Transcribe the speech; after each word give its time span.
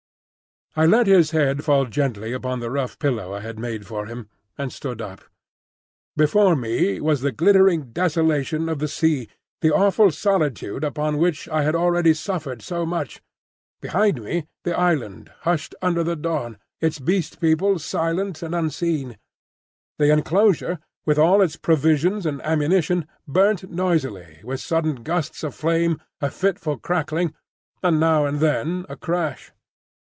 I 0.73 0.85
let 0.85 1.05
his 1.05 1.31
head 1.31 1.65
fall 1.65 1.83
gently 1.85 2.31
upon 2.31 2.61
the 2.61 2.71
rough 2.71 2.97
pillow 2.97 3.33
I 3.33 3.41
had 3.41 3.59
made 3.59 3.85
for 3.85 4.05
him, 4.05 4.29
and 4.57 4.71
stood 4.71 5.01
up. 5.01 5.19
Before 6.15 6.55
me 6.55 7.01
was 7.01 7.19
the 7.19 7.33
glittering 7.33 7.91
desolation 7.91 8.69
of 8.69 8.79
the 8.79 8.87
sea, 8.87 9.27
the 9.59 9.75
awful 9.75 10.11
solitude 10.11 10.85
upon 10.85 11.17
which 11.17 11.49
I 11.49 11.63
had 11.63 11.75
already 11.75 12.13
suffered 12.13 12.61
so 12.61 12.85
much; 12.85 13.21
behind 13.81 14.23
me 14.23 14.47
the 14.63 14.71
island, 14.73 15.33
hushed 15.41 15.75
under 15.81 16.05
the 16.05 16.15
dawn, 16.15 16.57
its 16.79 16.99
Beast 16.99 17.41
People 17.41 17.77
silent 17.77 18.41
and 18.41 18.55
unseen. 18.55 19.17
The 19.99 20.09
enclosure, 20.13 20.79
with 21.05 21.19
all 21.19 21.41
its 21.41 21.57
provisions 21.57 22.25
and 22.25 22.41
ammunition, 22.43 23.09
burnt 23.27 23.69
noisily, 23.69 24.39
with 24.41 24.61
sudden 24.61 25.03
gusts 25.03 25.43
of 25.43 25.53
flame, 25.53 25.99
a 26.21 26.31
fitful 26.31 26.77
crackling, 26.77 27.33
and 27.83 27.99
now 27.99 28.25
and 28.25 28.39
then 28.39 28.85
a 28.87 28.95
crash. 28.95 29.51